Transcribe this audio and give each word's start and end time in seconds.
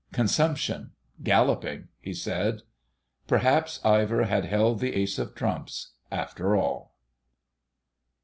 "Consumption—galloping," 0.13 1.89
he 1.99 2.11
said. 2.11 2.63
Perhaps 3.27 3.79
Ivor 3.85 4.23
had 4.23 4.45
held 4.45 4.79
the 4.79 4.95
Ace 4.95 5.19
of 5.19 5.35
Trumps 5.35 5.91
after 6.11 6.55
all. 6.55 6.95